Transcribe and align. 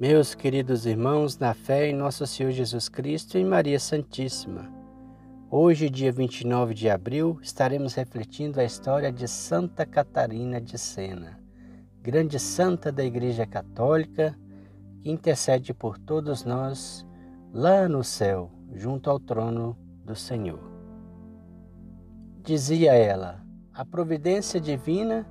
Meus 0.00 0.34
queridos 0.34 0.86
irmãos, 0.86 1.36
na 1.36 1.52
fé 1.52 1.90
em 1.90 1.94
nosso 1.94 2.26
Senhor 2.26 2.52
Jesus 2.52 2.88
Cristo 2.88 3.36
e 3.36 3.44
Maria 3.44 3.78
Santíssima, 3.78 4.72
hoje, 5.50 5.90
dia 5.90 6.10
29 6.10 6.72
de 6.72 6.88
abril, 6.88 7.38
estaremos 7.42 7.92
refletindo 7.92 8.58
a 8.58 8.64
história 8.64 9.12
de 9.12 9.28
Santa 9.28 9.84
Catarina 9.84 10.58
de 10.58 10.78
Sena, 10.78 11.38
grande 12.00 12.38
santa 12.38 12.90
da 12.90 13.04
Igreja 13.04 13.44
Católica, 13.44 14.34
que 15.02 15.10
intercede 15.10 15.74
por 15.74 15.98
todos 15.98 16.46
nós 16.46 17.06
lá 17.52 17.86
no 17.86 18.02
céu, 18.02 18.50
junto 18.72 19.10
ao 19.10 19.20
trono 19.20 19.76
do 20.02 20.16
Senhor. 20.16 20.62
Dizia 22.42 22.94
ela: 22.94 23.44
a 23.70 23.84
providência 23.84 24.58
divina 24.58 25.26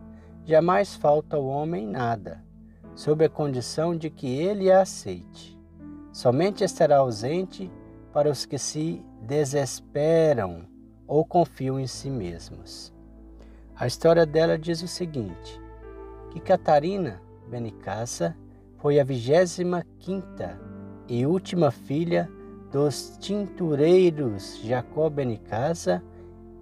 jamais 0.46 0.96
falta 0.96 1.38
ao 1.38 1.48
homem 1.48 1.88
nada 1.88 2.48
sob 3.00 3.24
a 3.24 3.30
condição 3.30 3.96
de 3.96 4.10
que 4.10 4.28
ele 4.28 4.70
a 4.70 4.82
aceite. 4.82 5.58
Somente 6.12 6.66
estará 6.66 6.98
ausente 6.98 7.72
para 8.12 8.30
os 8.30 8.46
que 8.46 8.58
se 8.58 9.02
desesperam 9.22 10.68
ou 11.08 11.24
confiam 11.24 11.80
em 11.80 11.88
si 11.88 12.10
mesmos. 12.10 12.94
A 13.74 13.88
história 13.88 14.26
dela 14.26 14.60
diz 14.60 14.82
o 14.84 14.88
seguinte: 14.88 15.62
que 16.30 16.42
Catarina 16.42 17.22
Benicassa 17.48 18.36
foi 18.80 19.00
a 19.00 19.04
vigésima 19.06 19.82
quinta 19.98 20.60
e 21.08 21.26
última 21.26 21.72
filha 21.72 22.30
dos 22.70 23.18
tintureiros 23.18 24.60
Jacó 24.62 25.10
Benicassa 25.10 26.04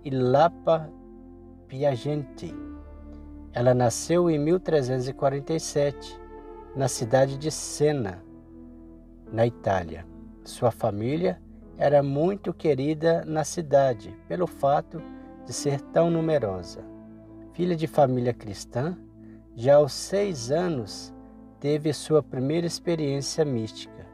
e 0.05 0.11
Lapa 0.11 0.87
Piagente. 1.67 2.53
Ela 3.53 3.73
nasceu 3.73 4.29
em 4.29 4.37
1347 4.37 6.26
na 6.77 6.87
cidade 6.87 7.39
de 7.39 7.49
Sena, 7.49 8.23
na 9.33 9.47
Itália. 9.47 10.05
Sua 10.43 10.69
família 10.69 11.41
era 11.75 12.03
muito 12.03 12.53
querida 12.53 13.25
na 13.25 13.43
cidade 13.43 14.15
pelo 14.27 14.45
fato 14.45 15.01
de 15.43 15.53
ser 15.53 15.81
tão 15.81 16.11
numerosa. 16.11 16.85
Filha 17.53 17.75
de 17.75 17.87
família 17.87 18.31
cristã, 18.31 18.95
já 19.55 19.77
aos 19.77 19.91
seis 19.91 20.51
anos 20.51 21.11
teve 21.59 21.91
sua 21.93 22.21
primeira 22.21 22.67
experiência 22.67 23.43
mística. 23.43 24.05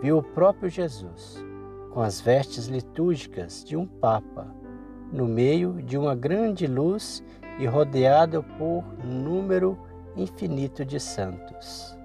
Viu 0.00 0.18
o 0.18 0.22
próprio 0.22 0.70
Jesus, 0.70 1.44
com 1.92 2.02
as 2.02 2.20
vestes 2.20 2.68
litúrgicas 2.68 3.64
de 3.64 3.76
um 3.76 3.84
Papa, 3.84 4.54
no 5.12 5.26
meio 5.26 5.82
de 5.82 5.98
uma 5.98 6.14
grande 6.14 6.68
luz 6.68 7.20
e 7.58 7.66
rodeado 7.66 8.44
por 8.56 8.84
número 9.04 9.76
infinito 10.16 10.84
de 10.84 11.00
santos. 11.00 11.95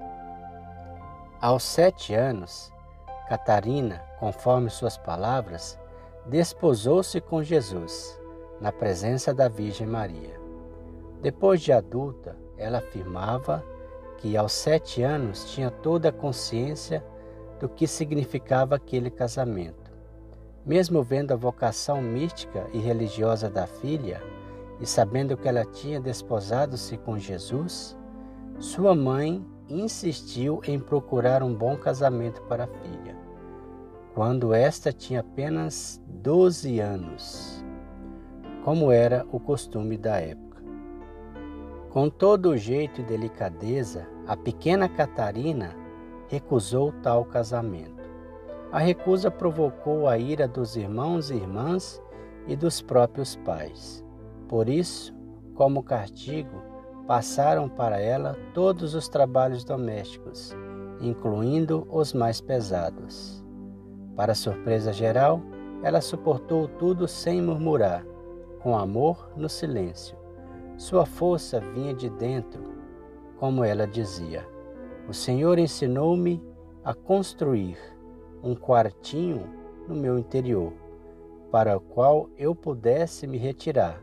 Aos 1.42 1.64
sete 1.64 2.14
anos, 2.14 2.72
Catarina, 3.28 4.00
conforme 4.20 4.70
suas 4.70 4.96
palavras, 4.96 5.76
desposou-se 6.28 7.20
com 7.20 7.42
Jesus, 7.42 8.22
na 8.60 8.72
presença 8.72 9.34
da 9.34 9.48
Virgem 9.48 9.88
Maria. 9.88 10.40
Depois 11.20 11.60
de 11.60 11.72
adulta, 11.72 12.38
ela 12.56 12.78
afirmava 12.78 13.66
que 14.20 14.38
aos 14.38 14.52
sete 14.52 15.02
anos 15.02 15.52
tinha 15.52 15.72
toda 15.72 16.10
a 16.10 16.12
consciência 16.12 17.04
do 17.60 17.68
que 17.68 17.88
significava 17.88 18.76
aquele 18.76 19.10
casamento. 19.10 19.92
Mesmo 20.64 21.02
vendo 21.02 21.32
a 21.32 21.36
vocação 21.36 22.04
mística 22.04 22.68
e 22.72 22.78
religiosa 22.78 23.50
da 23.50 23.66
filha 23.66 24.22
e 24.80 24.86
sabendo 24.86 25.36
que 25.36 25.50
ela 25.50 25.66
tinha 25.66 26.00
desposado-se 26.00 26.98
com 27.00 27.18
Jesus, 27.18 27.98
sua 28.60 28.94
mãe 28.94 29.44
insistiu 29.80 30.62
em 30.68 30.80
procurar 30.80 31.42
um 31.42 31.54
bom 31.54 31.78
casamento 31.78 32.42
para 32.44 32.66
a 32.66 32.68
filha, 32.68 33.18
quando 34.14 34.54
esta 34.54 34.92
tinha 34.92 35.22
apenas 35.22 36.02
12 36.08 36.80
anos, 36.80 37.64
como 38.64 38.92
era 38.92 39.26
o 39.32 39.40
costume 39.40 39.98
da 39.98 40.20
época. 40.20 40.62
Com 41.90 42.10
todo 42.10 42.50
o 42.50 42.58
jeito 42.58 43.02
e 43.02 43.04
delicadeza, 43.04 44.08
a 44.28 44.38
pequena 44.38 44.88
Catarina 44.88 45.76
recusou 46.28 46.94
tal 47.04 47.26
casamento. 47.26 48.02
A 48.72 48.80
recusa 48.80 49.30
provocou 49.30 50.08
a 50.08 50.18
ira 50.18 50.48
dos 50.48 50.78
irmãos 50.78 51.30
e 51.30 51.36
irmãs 51.36 52.02
e 52.48 52.56
dos 52.56 52.82
próprios 52.82 53.36
pais. 53.36 54.06
Por 54.48 54.70
isso, 54.70 55.14
como 55.54 55.84
castigo, 55.84 56.61
passaram 57.08 57.68
para 57.68 58.00
ela 58.00 58.38
todos 58.54 58.96
os 58.96 59.10
trabalhos 59.10 59.64
domésticos, 59.64 60.56
incluindo 61.00 61.88
os 61.90 62.14
mais 62.14 62.40
pesados. 62.40 63.44
Para 64.16 64.36
surpresa 64.36 64.94
geral, 64.94 65.42
ela 65.84 66.02
suportou 66.02 66.68
tudo 66.68 67.08
sem 67.08 67.42
murmurar, 67.42 68.06
com 68.60 68.78
amor 68.78 69.32
no 69.36 69.50
silêncio. 69.50 70.16
Sua 70.78 71.06
força 71.06 71.60
vinha 71.60 71.94
de 71.94 72.10
dentro, 72.10 72.64
como 73.38 73.64
ela 73.64 73.88
dizia. 73.88 74.48
O 75.08 75.14
Senhor 75.14 75.58
ensinou-me 75.58 76.42
a 76.84 76.94
construir 76.94 77.78
um 78.44 78.56
quartinho 78.56 79.44
no 79.88 79.96
meu 79.96 80.18
interior, 80.18 80.74
para 81.52 81.76
o 81.76 81.82
qual 81.82 82.30
eu 82.38 82.56
pudesse 82.56 83.28
me 83.28 83.38
retirar 83.38 84.02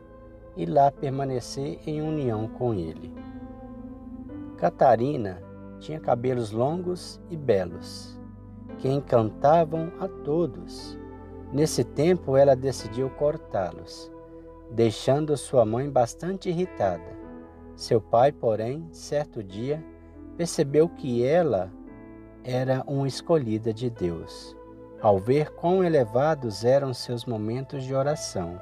e 0.59 0.65
lá 0.65 0.91
permanecer 0.91 1.79
em 1.87 2.01
união 2.01 2.45
com 2.45 2.73
ele. 2.73 3.13
Catarina 4.57 5.41
tinha 5.79 6.01
cabelos 6.01 6.51
longos 6.51 7.17
e 7.29 7.37
belos, 7.37 8.19
que 8.77 8.89
encantavam 8.89 9.89
a 10.01 10.07
todos. 10.09 10.99
Nesse 11.53 11.85
tempo 11.85 12.35
ela 12.35 12.57
decidiu 12.57 13.09
cortá-los, 13.11 14.11
deixando 14.69 15.37
sua 15.37 15.65
mãe 15.65 15.89
bastante 15.89 16.49
irritada. 16.49 17.17
Seu 17.73 18.01
pai, 18.01 18.33
porém, 18.33 18.85
certo 18.91 19.41
dia, 19.41 19.81
percebeu 20.35 20.89
que 20.89 21.23
ela 21.23 21.71
era 22.43 22.83
uma 22.85 23.07
escolhida 23.07 23.73
de 23.73 23.89
Deus, 23.89 24.57
ao 25.01 25.19
ver 25.19 25.51
quão 25.51 25.85
elevados 25.85 26.65
eram 26.65 26.93
seus 26.93 27.23
momentos 27.23 27.85
de 27.85 27.95
oração. 27.95 28.59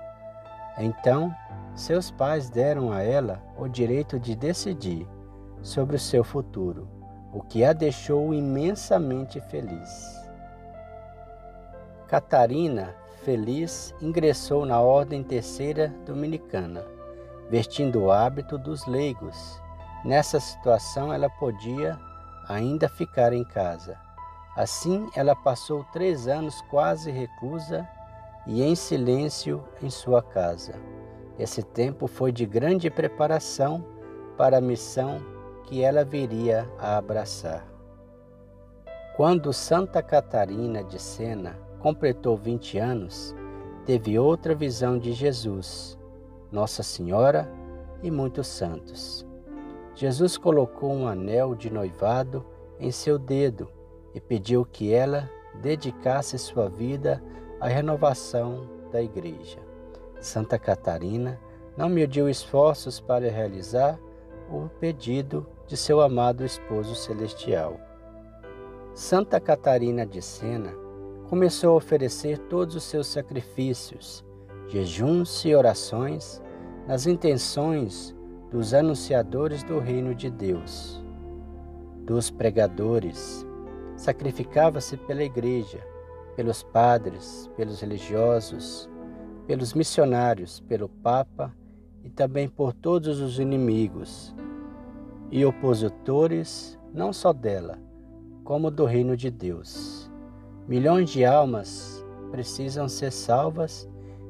Então, 0.77 1.33
seus 1.75 2.11
pais 2.11 2.49
deram 2.49 2.91
a 2.91 3.01
ela 3.01 3.41
o 3.57 3.67
direito 3.67 4.19
de 4.19 4.35
decidir 4.35 5.07
sobre 5.61 5.95
o 5.95 5.99
seu 5.99 6.23
futuro, 6.23 6.87
o 7.33 7.41
que 7.41 7.63
a 7.63 7.73
deixou 7.73 8.33
imensamente 8.33 9.39
feliz. 9.41 10.15
Catarina, 12.07 12.95
feliz, 13.23 13.93
ingressou 14.01 14.65
na 14.65 14.79
Ordem 14.79 15.23
Terceira 15.23 15.93
Dominicana, 16.05 16.85
vestindo 17.49 18.03
o 18.03 18.11
hábito 18.11 18.57
dos 18.57 18.85
leigos. 18.85 19.61
Nessa 20.05 20.39
situação, 20.39 21.11
ela 21.11 21.29
podia 21.29 21.99
ainda 22.47 22.87
ficar 22.87 23.33
em 23.33 23.43
casa. 23.43 23.97
Assim, 24.55 25.09
ela 25.15 25.35
passou 25.35 25.83
três 25.91 26.27
anos 26.27 26.61
quase 26.69 27.11
reclusa 27.11 27.87
e 28.47 28.63
em 28.63 28.75
silêncio 28.75 29.63
em 29.81 29.89
sua 29.89 30.21
casa. 30.21 30.75
Esse 31.37 31.61
tempo 31.61 32.07
foi 32.07 32.31
de 32.31 32.45
grande 32.45 32.89
preparação 32.89 33.85
para 34.37 34.57
a 34.57 34.61
missão 34.61 35.21
que 35.63 35.83
ela 35.83 36.03
viria 36.03 36.67
a 36.79 36.97
abraçar. 36.97 37.67
Quando 39.15 39.51
Santa 39.51 40.01
Catarina 40.01 40.83
de 40.83 40.99
Sena 40.99 41.59
completou 41.79 42.37
20 42.37 42.77
anos, 42.77 43.35
teve 43.85 44.17
outra 44.17 44.55
visão 44.55 44.97
de 44.97 45.11
Jesus, 45.11 45.97
Nossa 46.51 46.83
Senhora 46.83 47.51
e 48.01 48.09
muitos 48.09 48.47
santos. 48.47 49.25
Jesus 49.95 50.37
colocou 50.37 50.91
um 50.91 51.07
anel 51.07 51.55
de 51.55 51.71
noivado 51.71 52.45
em 52.79 52.91
seu 52.91 53.17
dedo 53.17 53.67
e 54.13 54.21
pediu 54.21 54.63
que 54.63 54.93
ela 54.93 55.29
dedicasse 55.61 56.37
sua 56.37 56.69
vida 56.69 57.21
à 57.59 57.67
renovação 57.67 58.67
da 58.91 59.01
Igreja. 59.01 59.59
Santa 60.19 60.57
Catarina 60.57 61.39
não 61.75 61.89
mediu 61.89 62.29
esforços 62.29 62.99
para 62.99 63.29
realizar 63.29 63.99
o 64.49 64.67
pedido 64.79 65.45
de 65.67 65.75
seu 65.75 66.01
amado 66.01 66.43
esposo 66.45 66.95
celestial. 66.95 67.79
Santa 68.93 69.39
Catarina 69.39 70.05
de 70.05 70.21
Sena 70.21 70.73
começou 71.29 71.73
a 71.73 71.75
oferecer 71.75 72.39
todos 72.39 72.75
os 72.75 72.83
seus 72.83 73.07
sacrifícios, 73.07 74.25
jejuns 74.67 75.45
e 75.45 75.53
orações 75.53 76.41
nas 76.87 77.05
intenções 77.05 78.15
dos 78.49 78.73
anunciadores 78.73 79.61
do 79.61 79.77
reino 79.77 80.15
de 80.15 80.29
Deus, 80.29 81.03
dos 82.05 82.29
pregadores. 82.29 83.45
Sacrificava-se 83.97 84.95
pela 84.95 85.23
igreja, 85.23 85.85
pelos 86.37 86.61
padres, 86.61 87.49
pelos 87.57 87.81
religiosos, 87.81 88.87
pelos 89.47 89.73
missionários, 89.73 90.59
pelo 90.59 90.87
Papa 90.87 91.51
e 92.03 92.09
também 92.09 92.47
por 92.47 92.73
todos 92.73 93.19
os 93.19 93.39
inimigos 93.39 94.35
e 95.31 95.43
opositores, 95.43 96.79
não 96.93 97.11
só 97.11 97.33
dela, 97.33 97.79
como 98.43 98.69
do 98.69 98.85
reino 98.85 99.17
de 99.17 99.31
Deus. 99.31 100.11
Milhões 100.67 101.09
de 101.09 101.25
almas 101.25 102.05
precisam 102.29 102.87
ser 102.87 103.11
salvas 103.11 103.89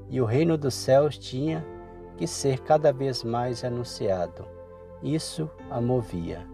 e 0.10 0.22
o 0.22 0.26
reino 0.26 0.58
dos 0.58 0.74
céus 0.74 1.18
tinha 1.18 1.66
que 2.16 2.26
ser 2.26 2.62
cada 2.62 2.94
vez 2.94 3.22
mais 3.24 3.66
anunciado. 3.66 4.46
Isso 5.04 5.50
a 5.70 5.82
movia. 5.82 6.48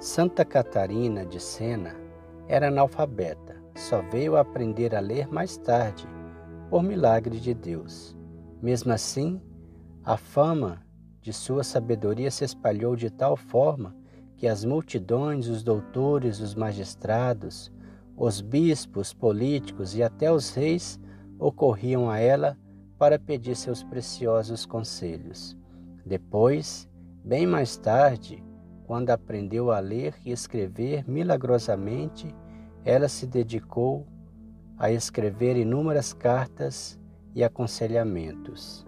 Santa 0.00 0.44
Catarina 0.44 1.26
de 1.26 1.38
Sena 1.38 1.94
era 2.48 2.68
analfabeta, 2.68 3.47
só 3.78 4.02
veio 4.02 4.36
aprender 4.36 4.94
a 4.94 5.00
ler 5.00 5.28
mais 5.28 5.56
tarde, 5.56 6.06
por 6.68 6.82
milagre 6.82 7.38
de 7.38 7.54
Deus. 7.54 8.16
Mesmo 8.60 8.92
assim, 8.92 9.40
a 10.04 10.16
fama 10.16 10.82
de 11.20 11.32
sua 11.32 11.62
sabedoria 11.62 12.30
se 12.30 12.44
espalhou 12.44 12.96
de 12.96 13.08
tal 13.08 13.36
forma 13.36 13.94
que 14.36 14.46
as 14.46 14.64
multidões, 14.64 15.48
os 15.48 15.62
doutores, 15.62 16.40
os 16.40 16.54
magistrados, 16.54 17.72
os 18.16 18.40
bispos, 18.40 19.12
políticos 19.12 19.94
e 19.94 20.02
até 20.02 20.30
os 20.30 20.54
reis 20.54 20.98
ocorriam 21.38 22.10
a 22.10 22.18
ela 22.18 22.58
para 22.98 23.18
pedir 23.18 23.56
seus 23.56 23.82
preciosos 23.82 24.66
conselhos. 24.66 25.56
Depois, 26.04 26.88
bem 27.24 27.46
mais 27.46 27.76
tarde, 27.76 28.42
quando 28.86 29.10
aprendeu 29.10 29.70
a 29.70 29.78
ler 29.78 30.14
e 30.24 30.32
escrever 30.32 31.08
milagrosamente, 31.08 32.34
ela 32.84 33.08
se 33.08 33.26
dedicou 33.26 34.06
a 34.76 34.92
escrever 34.92 35.56
inúmeras 35.56 36.12
cartas 36.12 36.98
e 37.34 37.42
aconselhamentos. 37.42 38.86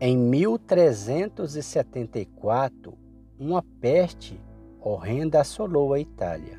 Em 0.00 0.16
1374, 0.16 2.94
uma 3.38 3.62
peste 3.80 4.40
horrenda 4.80 5.40
assolou 5.40 5.92
a 5.92 6.00
Itália. 6.00 6.58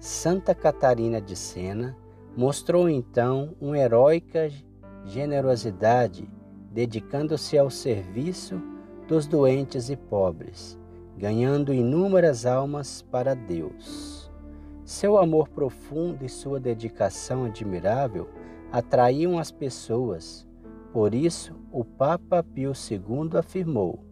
Santa 0.00 0.54
Catarina 0.54 1.20
de 1.20 1.36
Sena 1.36 1.94
mostrou 2.36 2.88
então 2.88 3.54
uma 3.60 3.78
heróica 3.78 4.50
generosidade, 5.04 6.28
dedicando-se 6.72 7.56
ao 7.56 7.70
serviço 7.70 8.60
dos 9.06 9.24
doentes 9.26 9.88
e 9.90 9.96
pobres 9.96 10.76
ganhando 11.16 11.72
inúmeras 11.72 12.44
almas 12.44 13.02
para 13.02 13.34
Deus. 13.34 14.23
Seu 14.84 15.16
amor 15.16 15.48
profundo 15.48 16.26
e 16.26 16.28
sua 16.28 16.60
dedicação 16.60 17.46
admirável 17.46 18.28
atraíam 18.70 19.38
as 19.38 19.50
pessoas. 19.50 20.46
Por 20.92 21.14
isso, 21.14 21.54
o 21.72 21.82
Papa 21.82 22.42
Pio 22.42 22.72
II 22.72 23.38
afirmou: 23.38 24.04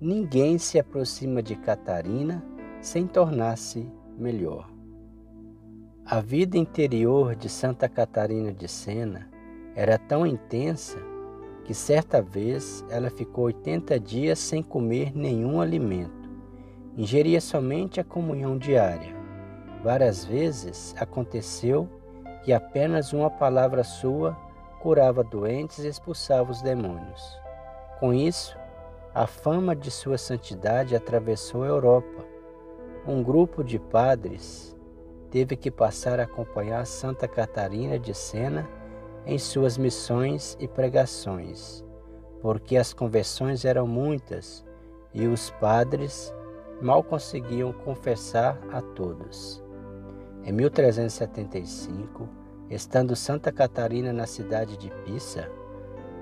Ninguém 0.00 0.58
se 0.58 0.80
aproxima 0.80 1.40
de 1.40 1.54
Catarina 1.54 2.44
sem 2.80 3.06
tornar-se 3.06 3.86
melhor. 4.18 4.68
A 6.04 6.20
vida 6.20 6.58
interior 6.58 7.36
de 7.36 7.48
Santa 7.48 7.88
Catarina 7.88 8.52
de 8.52 8.66
Sena 8.66 9.30
era 9.76 9.96
tão 9.96 10.26
intensa 10.26 10.98
que 11.64 11.72
certa 11.72 12.20
vez 12.20 12.84
ela 12.90 13.10
ficou 13.10 13.44
80 13.44 13.98
dias 14.00 14.40
sem 14.40 14.60
comer 14.60 15.16
nenhum 15.16 15.60
alimento. 15.60 16.28
Ingeria 16.96 17.40
somente 17.40 18.00
a 18.00 18.04
comunhão 18.04 18.58
diária. 18.58 19.13
Várias 19.84 20.24
vezes 20.24 20.94
aconteceu 20.98 21.86
que 22.42 22.54
apenas 22.54 23.12
uma 23.12 23.28
palavra 23.28 23.84
sua 23.84 24.32
curava 24.80 25.22
doentes 25.22 25.80
e 25.80 25.88
expulsava 25.88 26.50
os 26.50 26.62
demônios. 26.62 27.38
Com 28.00 28.14
isso, 28.14 28.56
a 29.14 29.26
fama 29.26 29.76
de 29.76 29.90
sua 29.90 30.16
santidade 30.16 30.96
atravessou 30.96 31.64
a 31.64 31.66
Europa. 31.66 32.24
Um 33.06 33.22
grupo 33.22 33.62
de 33.62 33.78
padres 33.78 34.74
teve 35.30 35.54
que 35.54 35.70
passar 35.70 36.18
a 36.18 36.22
acompanhar 36.22 36.86
Santa 36.86 37.28
Catarina 37.28 37.98
de 37.98 38.14
Sena 38.14 38.66
em 39.26 39.38
suas 39.38 39.76
missões 39.76 40.56
e 40.58 40.66
pregações, 40.66 41.84
porque 42.40 42.78
as 42.78 42.94
conversões 42.94 43.66
eram 43.66 43.86
muitas 43.86 44.64
e 45.12 45.26
os 45.26 45.50
padres 45.50 46.34
mal 46.80 47.04
conseguiam 47.04 47.70
confessar 47.70 48.58
a 48.72 48.80
todos. 48.80 49.63
Em 50.46 50.52
1375, 50.52 52.28
estando 52.68 53.16
Santa 53.16 53.50
Catarina 53.50 54.12
na 54.12 54.26
cidade 54.26 54.76
de 54.76 54.90
Pisa, 55.02 55.50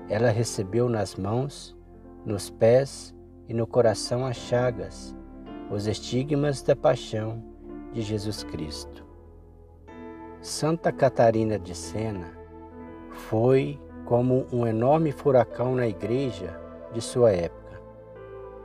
ela 0.07 0.29
recebeu 0.29 0.87
nas 0.87 1.15
mãos, 1.15 1.75
nos 2.25 2.49
pés 2.49 3.13
e 3.49 3.53
no 3.53 3.67
coração 3.67 4.25
as 4.25 4.37
chagas, 4.37 5.13
os 5.69 5.87
estigmas 5.87 6.61
da 6.61 6.73
paixão 6.73 7.43
de 7.91 8.01
Jesus 8.01 8.43
Cristo. 8.43 9.05
Santa 10.39 10.89
Catarina 10.89 11.59
de 11.59 11.75
Sena 11.75 12.31
foi 13.09 13.77
como 14.05 14.45
um 14.53 14.65
enorme 14.65 15.11
furacão 15.11 15.75
na 15.75 15.85
igreja 15.85 16.57
de 16.93 17.01
sua 17.01 17.33
época. 17.33 17.81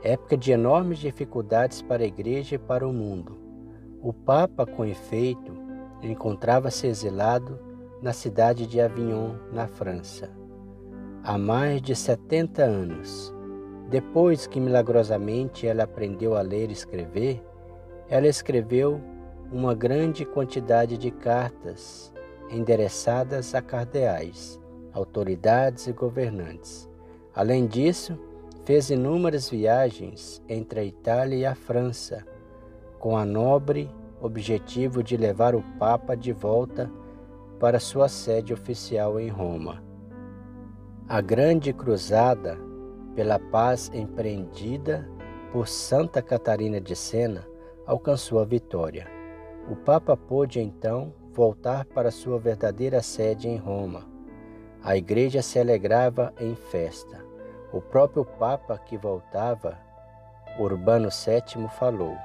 Época 0.03 0.37
de 0.37 0.53
enormes 0.53 0.99
dificuldades 0.99 1.81
para 1.81 2.03
a 2.03 2.07
igreja 2.07 2.55
e 2.55 2.59
para 2.59 2.87
o 2.87 2.93
mundo. 2.93 3.38
O 4.01 4.13
Papa, 4.13 4.65
com 4.65 4.85
efeito, 4.85 5.51
encontrava-se 6.01 6.87
exilado 6.87 7.59
na 8.01 8.13
cidade 8.13 8.65
de 8.65 8.79
Avignon, 8.79 9.33
na 9.51 9.67
França, 9.67 10.29
há 11.21 11.37
mais 11.37 11.81
de 11.81 11.93
70 11.93 12.63
anos. 12.63 13.33
Depois 13.89 14.47
que 14.47 14.57
milagrosamente 14.57 15.67
ela 15.67 15.83
aprendeu 15.83 16.37
a 16.37 16.41
ler 16.41 16.69
e 16.69 16.73
escrever, 16.73 17.43
ela 18.07 18.25
escreveu 18.25 19.01
uma 19.51 19.75
grande 19.75 20.23
quantidade 20.23 20.97
de 20.97 21.11
cartas 21.11 22.13
endereçadas 22.49 23.53
a 23.53 23.61
cardeais, 23.61 24.57
autoridades 24.93 25.87
e 25.87 25.91
governantes. 25.91 26.89
Além 27.35 27.67
disso, 27.67 28.17
fez 28.63 28.89
inúmeras 28.89 29.49
viagens 29.49 30.41
entre 30.47 30.79
a 30.79 30.83
Itália 30.85 31.35
e 31.35 31.45
a 31.45 31.53
França, 31.53 32.25
com 32.99 33.17
a 33.17 33.25
nobre 33.25 33.89
objetivo 34.21 35.01
de 35.01 35.15
levar 35.15 35.55
o 35.55 35.63
Papa 35.79 36.15
de 36.15 36.33
volta 36.33 36.91
para 37.59 37.79
sua 37.79 38.09
sede 38.09 38.53
oficial 38.53 39.19
em 39.19 39.29
Roma. 39.29 39.81
A 41.07 41.21
grande 41.21 41.73
cruzada 41.73 42.57
pela 43.15 43.39
paz 43.39 43.89
empreendida 43.93 45.09
por 45.51 45.67
Santa 45.67 46.21
Catarina 46.21 46.79
de 46.79 46.95
Sena 46.95 47.47
alcançou 47.85 48.39
a 48.39 48.45
vitória. 48.45 49.07
O 49.69 49.75
Papa 49.75 50.15
pôde 50.15 50.59
então 50.59 51.13
voltar 51.31 51.85
para 51.85 52.11
sua 52.11 52.37
verdadeira 52.37 53.01
sede 53.01 53.47
em 53.47 53.57
Roma. 53.57 54.05
A 54.83 54.95
igreja 54.95 55.41
se 55.41 55.57
alegrava 55.59 56.33
em 56.39 56.55
festa. 56.55 57.25
O 57.71 57.81
próprio 57.81 58.25
Papa 58.25 58.77
que 58.77 58.97
voltava, 58.97 59.77
Urbano 60.59 61.09
VII, 61.09 61.67
falou: 61.69 62.15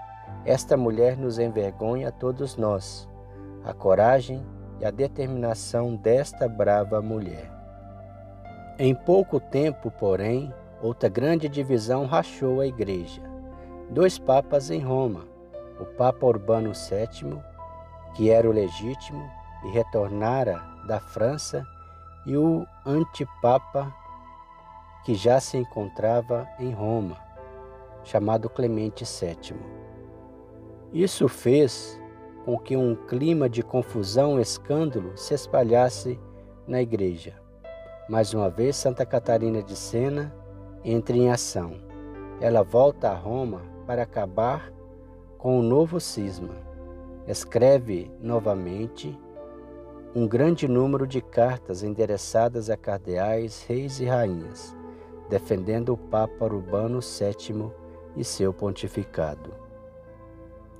Esta 0.44 0.76
mulher 0.76 1.16
nos 1.16 1.38
envergonha 1.38 2.08
a 2.08 2.12
todos 2.12 2.56
nós. 2.56 3.08
A 3.64 3.72
coragem 3.72 4.44
e 4.80 4.84
a 4.84 4.90
determinação 4.90 5.96
desta 5.96 6.48
brava 6.48 7.00
mulher. 7.00 7.50
Em 8.78 8.94
pouco 8.94 9.40
tempo, 9.40 9.90
porém, 9.90 10.52
outra 10.82 11.08
grande 11.08 11.48
divisão 11.48 12.06
rachou 12.06 12.60
a 12.60 12.66
igreja. 12.66 13.22
Dois 13.90 14.18
papas 14.18 14.70
em 14.70 14.80
Roma, 14.80 15.26
o 15.80 15.84
Papa 15.84 16.26
Urbano 16.26 16.72
VII 16.72 17.40
que 18.14 18.30
era 18.30 18.48
o 18.48 18.52
legítimo 18.52 19.28
e 19.64 19.70
retornara 19.70 20.62
da 20.86 21.00
França, 21.00 21.66
e 22.26 22.36
o 22.36 22.66
antipapa 22.86 23.92
que 25.04 25.14
já 25.14 25.38
se 25.40 25.58
encontrava 25.58 26.48
em 26.58 26.72
Roma, 26.72 27.18
chamado 28.02 28.48
Clemente 28.48 29.04
VII. 29.04 29.83
Isso 30.94 31.28
fez 31.28 32.00
com 32.46 32.58
que 32.58 32.76
um 32.76 32.94
clima 32.94 33.48
de 33.48 33.62
confusão 33.62 34.38
e 34.38 34.42
escândalo 34.42 35.12
se 35.16 35.34
espalhasse 35.34 36.18
na 36.66 36.80
igreja. 36.80 37.34
Mais 38.08 38.32
uma 38.32 38.48
vez, 38.48 38.76
Santa 38.76 39.04
Catarina 39.04 39.62
de 39.62 39.76
Sena 39.76 40.34
entra 40.82 41.16
em 41.16 41.30
ação. 41.30 41.74
Ela 42.40 42.62
volta 42.62 43.10
a 43.10 43.14
Roma 43.14 43.60
para 43.86 44.04
acabar 44.04 44.72
com 45.36 45.58
o 45.58 45.62
novo 45.62 46.00
cisma 46.00 46.64
escreve 47.26 48.10
novamente 48.20 49.18
um 50.14 50.28
grande 50.28 50.68
número 50.68 51.06
de 51.06 51.20
cartas 51.20 51.82
endereçadas 51.82 52.70
a 52.70 52.76
cardeais, 52.76 53.64
reis 53.66 53.98
e 53.98 54.04
rainhas, 54.04 54.76
defendendo 55.28 55.94
o 55.94 55.96
Papa 55.96 56.44
Urbano 56.44 57.00
VII 57.00 57.72
e 58.16 58.22
seu 58.22 58.52
pontificado. 58.52 59.63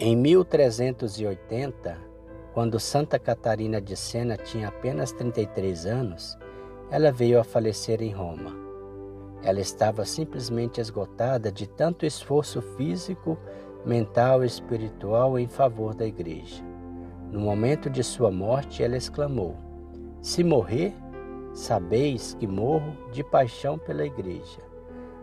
Em 0.01 0.17
1380, 0.17 1.97
quando 2.53 2.81
Santa 2.81 3.17
Catarina 3.17 3.81
de 3.81 3.97
Sena 3.97 4.37
tinha 4.37 4.67
apenas 4.67 5.13
33 5.13 5.87
anos, 5.87 6.37
ela 6.91 7.13
veio 7.13 7.39
a 7.39 7.45
falecer 7.45 8.03
em 8.03 8.11
Roma. 8.11 8.51
Ela 9.41 9.61
estava 9.61 10.05
simplesmente 10.05 10.81
esgotada 10.81 11.53
de 11.53 11.69
tanto 11.69 12.05
esforço 12.05 12.61
físico 12.61 13.39
mental 13.87 14.43
e 14.43 14.49
espiritual 14.49 15.39
em 15.39 15.47
favor 15.47 15.95
da 15.95 16.05
Igreja. 16.05 16.65
No 17.31 17.39
momento 17.39 17.89
de 17.89 18.03
sua 18.03 18.33
morte, 18.33 18.83
ela 18.83 18.97
exclamou: 18.97 19.55
Se 20.21 20.43
morrer, 20.43 20.93
sabeis 21.53 22.35
que 22.35 22.49
morro 22.49 22.97
de 23.13 23.23
paixão 23.23 23.79
pela 23.79 24.05
Igreja. 24.05 24.59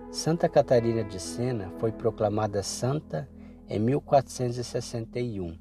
Santa 0.10 0.48
Catarina 0.48 1.04
de 1.04 1.20
Sena 1.20 1.70
foi 1.78 1.92
proclamada 1.92 2.64
santa 2.64 3.28
em 3.72 3.80
1461. 3.80 5.58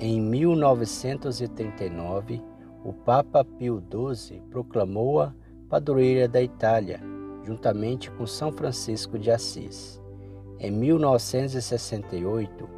Em 0.00 0.20
1939, 0.20 2.42
o 2.84 2.92
Papa 2.92 3.44
Pio 3.44 3.80
XII 3.80 4.42
proclamou-a 4.50 5.32
padroeira 5.68 6.26
da 6.26 6.42
Itália, 6.42 7.00
juntamente 7.44 8.10
com 8.10 8.26
São 8.26 8.50
Francisco 8.50 9.16
de 9.20 9.30
Assis. 9.30 10.02
Em 10.58 10.72
1968, 10.72 12.68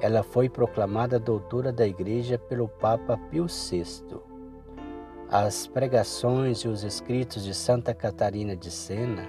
ela 0.00 0.22
foi 0.22 0.50
proclamada 0.50 1.18
doutora 1.18 1.72
da 1.72 1.86
Igreja 1.86 2.38
pelo 2.38 2.68
Papa 2.68 3.16
Pio 3.30 3.46
VI. 3.46 4.20
As 5.30 5.66
pregações 5.66 6.58
e 6.58 6.68
os 6.68 6.84
escritos 6.84 7.42
de 7.42 7.54
Santa 7.54 7.94
Catarina 7.94 8.54
de 8.54 8.70
Sena 8.70 9.26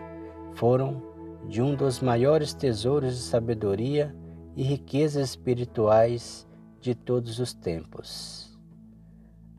foram 0.53 1.01
de 1.47 1.61
um 1.61 1.75
dos 1.75 2.01
maiores 2.01 2.53
tesouros 2.53 3.15
de 3.15 3.21
sabedoria 3.21 4.13
e 4.55 4.63
riquezas 4.63 5.29
espirituais 5.29 6.47
de 6.81 6.95
todos 6.95 7.39
os 7.39 7.53
tempos. 7.53 8.57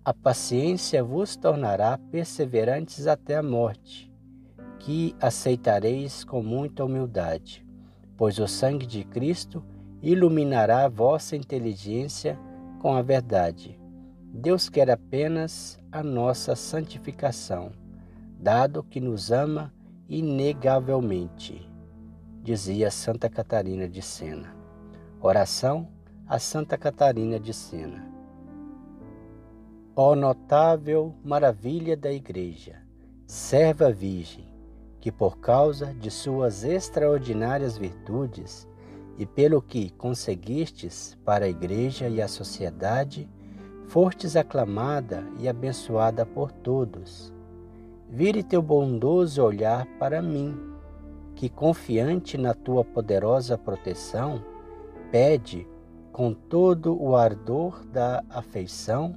A 0.04 0.14
paciência 0.14 1.04
vos 1.04 1.37
tornará 1.37 1.99
perseverantes 2.11 3.06
até 3.06 3.37
a 3.37 3.42
morte, 3.42 4.11
que 4.78 5.14
aceitareis 5.20 6.25
com 6.25 6.42
muita 6.42 6.85
humildade, 6.85 7.66
pois 8.16 8.38
o 8.38 8.49
sangue 8.49 8.87
de 8.87 9.04
Cristo 9.04 9.62
iluminará 10.02 10.85
a 10.85 10.88
vossa 10.88 11.37
inteligência 11.37 12.38
com 12.80 12.94
a 12.94 13.02
verdade. 13.02 13.78
Deus 14.32 14.68
quer 14.68 14.90
apenas 14.90 15.78
a 15.92 16.02
nossa 16.02 16.56
santificação, 16.56 17.73
dado 18.38 18.82
que 18.82 19.00
nos 19.00 19.30
ama 19.30 19.73
inegavelmente, 20.09 21.70
dizia 22.42 22.90
Santa 22.90 23.28
Catarina 23.28 23.88
de 23.88 24.00
Sena. 24.00 24.59
Oração 25.22 25.86
a 26.26 26.38
Santa 26.38 26.78
Catarina 26.78 27.38
de 27.38 27.52
Sena. 27.52 28.10
Ó 29.94 30.14
notável 30.14 31.14
maravilha 31.22 31.94
da 31.94 32.10
Igreja, 32.10 32.76
serva 33.26 33.92
virgem, 33.92 34.46
que 34.98 35.12
por 35.12 35.36
causa 35.38 35.92
de 35.92 36.10
suas 36.10 36.64
extraordinárias 36.64 37.76
virtudes 37.76 38.66
e 39.18 39.26
pelo 39.26 39.60
que 39.60 39.90
conseguistes 39.90 41.18
para 41.22 41.44
a 41.44 41.50
Igreja 41.50 42.08
e 42.08 42.22
a 42.22 42.26
sociedade, 42.26 43.28
fostes 43.88 44.36
aclamada 44.36 45.22
e 45.38 45.50
abençoada 45.50 46.24
por 46.24 46.50
todos. 46.50 47.30
Vire 48.08 48.42
teu 48.42 48.62
bondoso 48.62 49.44
olhar 49.44 49.84
para 49.98 50.22
mim, 50.22 50.58
que 51.34 51.50
confiante 51.50 52.38
na 52.38 52.54
tua 52.54 52.82
poderosa 52.82 53.58
proteção, 53.58 54.42
pede 55.10 55.66
com 56.12 56.32
todo 56.32 57.00
o 57.00 57.16
ardor 57.16 57.84
da 57.86 58.24
afeição 58.28 59.16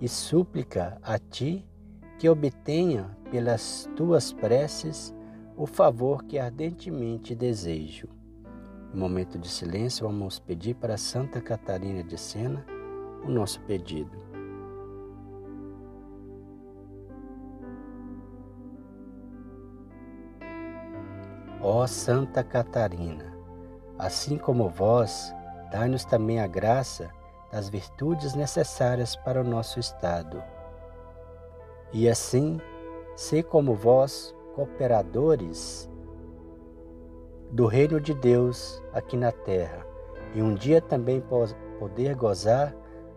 e 0.00 0.08
súplica 0.08 0.98
a 1.02 1.18
ti 1.18 1.66
que 2.18 2.28
obtenha 2.28 3.16
pelas 3.30 3.88
tuas 3.96 4.32
preces 4.32 5.14
o 5.56 5.66
favor 5.66 6.24
que 6.24 6.38
ardentemente 6.38 7.34
desejo. 7.34 8.08
No 8.92 9.00
momento 9.00 9.38
de 9.38 9.48
silêncio, 9.48 10.06
vamos 10.06 10.38
pedir 10.38 10.74
para 10.74 10.96
Santa 10.96 11.40
Catarina 11.40 12.02
de 12.02 12.18
Sena 12.18 12.64
o 13.24 13.30
nosso 13.30 13.60
pedido. 13.60 14.18
Ó 21.62 21.86
Santa 21.86 22.42
Catarina, 22.42 23.29
assim 24.00 24.38
como 24.38 24.68
vós, 24.68 25.34
dai-nos 25.70 26.04
também 26.04 26.40
a 26.40 26.46
graça 26.46 27.10
das 27.52 27.68
virtudes 27.68 28.34
necessárias 28.34 29.14
para 29.14 29.40
o 29.40 29.44
nosso 29.44 29.78
estado. 29.78 30.42
E 31.92 32.08
assim, 32.08 32.58
ser 33.14 33.42
como 33.44 33.74
vós, 33.74 34.34
cooperadores 34.54 35.88
do 37.50 37.66
reino 37.66 38.00
de 38.00 38.14
Deus 38.14 38.82
aqui 38.92 39.16
na 39.16 39.32
terra, 39.32 39.84
e 40.34 40.40
um 40.40 40.54
dia 40.54 40.80
também 40.80 41.22
poder 41.78 42.14
gozar 42.14 42.74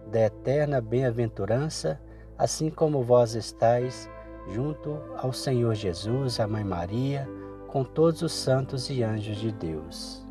da 0.08 0.22
eterna 0.22 0.82
bem-aventurança, 0.82 2.02
assim 2.38 2.70
como 2.70 3.04
vós 3.04 3.36
estáis 3.36 4.10
junto 4.50 5.00
ao 5.18 5.32
Senhor 5.32 5.76
Jesus, 5.76 6.40
a 6.40 6.48
Mãe 6.48 6.64
Maria, 6.64 7.30
com 7.68 7.84
todos 7.84 8.22
os 8.22 8.34
santos 8.34 8.90
e 8.90 9.02
anjos 9.02 9.38
de 9.38 9.52
Deus. 9.52 10.23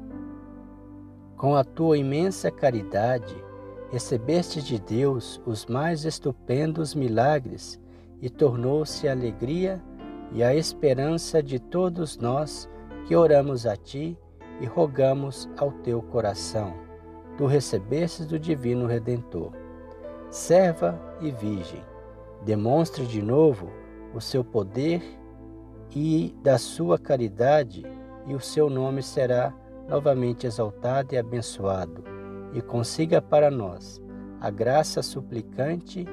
Com 1.42 1.56
a 1.56 1.64
tua 1.64 1.98
imensa 1.98 2.52
caridade, 2.52 3.34
recebeste 3.90 4.62
de 4.62 4.78
Deus 4.78 5.42
os 5.44 5.66
mais 5.66 6.04
estupendos 6.04 6.94
milagres 6.94 7.80
e 8.20 8.30
tornou-se 8.30 9.08
a 9.08 9.10
alegria 9.10 9.82
e 10.30 10.44
a 10.44 10.54
esperança 10.54 11.42
de 11.42 11.58
todos 11.58 12.16
nós 12.16 12.70
que 13.08 13.16
oramos 13.16 13.66
a 13.66 13.74
Ti 13.74 14.16
e 14.60 14.66
rogamos 14.66 15.50
ao 15.56 15.72
Teu 15.72 16.00
coração. 16.00 16.74
Tu 17.36 17.44
recebestes 17.44 18.24
do 18.24 18.38
Divino 18.38 18.86
Redentor. 18.86 19.50
Serva 20.30 20.96
e 21.20 21.32
Virgem, 21.32 21.82
demonstre 22.44 23.04
de 23.04 23.20
novo 23.20 23.68
o 24.14 24.20
seu 24.20 24.44
poder 24.44 25.02
e 25.90 26.36
da 26.40 26.56
sua 26.56 27.00
caridade, 27.00 27.82
e 28.28 28.32
o 28.32 28.38
seu 28.38 28.70
nome 28.70 29.02
será 29.02 29.52
novamente 29.88 30.46
exaltado 30.46 31.14
e 31.14 31.18
abençoado 31.18 32.04
e 32.52 32.60
consiga 32.60 33.20
para 33.20 33.50
nós 33.50 34.02
a 34.40 34.50
graça 34.50 35.02
suplicante 35.02 36.06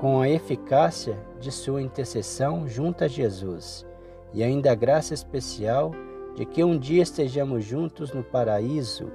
com 0.00 0.20
a 0.20 0.28
eficácia 0.28 1.18
de 1.40 1.50
sua 1.50 1.82
intercessão 1.82 2.68
junto 2.68 3.04
a 3.04 3.08
Jesus 3.08 3.86
e 4.32 4.42
ainda 4.42 4.72
a 4.72 4.74
graça 4.74 5.14
especial 5.14 5.92
de 6.36 6.44
que 6.44 6.62
um 6.62 6.78
dia 6.78 7.02
estejamos 7.02 7.64
juntos 7.64 8.12
no 8.12 8.22
paraíso 8.22 9.10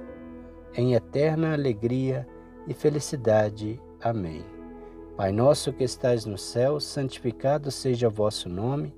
em 0.74 0.94
eterna 0.94 1.52
alegria 1.52 2.26
e 2.66 2.74
felicidade. 2.74 3.80
Amém. 4.02 4.44
Pai 5.16 5.30
nosso 5.32 5.72
que 5.72 5.84
estais 5.84 6.26
no 6.26 6.36
céu, 6.36 6.80
santificado 6.80 7.70
seja 7.70 8.08
o 8.08 8.10
vosso 8.10 8.48
nome. 8.48 8.92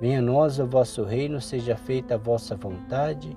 Venha 0.00 0.18
a 0.18 0.22
nós 0.22 0.58
o 0.58 0.66
vosso 0.66 1.02
reino, 1.02 1.40
seja 1.40 1.74
feita 1.74 2.14
a 2.14 2.18
vossa 2.18 2.54
vontade, 2.54 3.36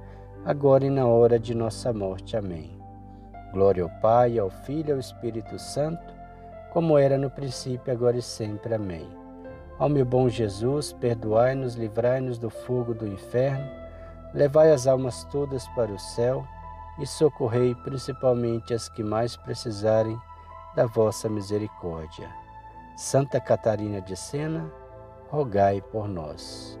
agora 0.45 0.85
e 0.85 0.89
na 0.89 1.05
hora 1.05 1.39
de 1.39 1.53
nossa 1.53 1.93
morte. 1.93 2.35
Amém. 2.35 2.79
Glória 3.51 3.83
ao 3.83 3.89
Pai, 4.01 4.39
ao 4.39 4.49
Filho 4.49 4.89
e 4.89 4.91
ao 4.93 4.99
Espírito 4.99 5.59
Santo, 5.59 6.13
como 6.71 6.97
era 6.97 7.17
no 7.17 7.29
princípio, 7.29 7.91
agora 7.91 8.17
e 8.17 8.21
sempre. 8.21 8.73
Amém. 8.73 9.07
Ó 9.79 9.89
meu 9.89 10.05
bom 10.05 10.29
Jesus, 10.29 10.93
perdoai-nos, 10.93 11.75
livrai-nos 11.75 12.37
do 12.37 12.49
fogo 12.49 12.93
do 12.93 13.07
inferno, 13.07 13.67
levai 14.33 14.71
as 14.71 14.87
almas 14.87 15.23
todas 15.25 15.67
para 15.69 15.91
o 15.91 15.99
céu 15.99 16.45
e 16.99 17.05
socorrei 17.05 17.75
principalmente 17.75 18.73
as 18.73 18.87
que 18.87 19.03
mais 19.03 19.35
precisarem 19.35 20.17
da 20.75 20.85
vossa 20.85 21.27
misericórdia. 21.27 22.29
Santa 22.95 23.39
Catarina 23.41 23.99
de 24.01 24.15
Sena, 24.15 24.71
rogai 25.29 25.81
por 25.81 26.07
nós. 26.07 26.80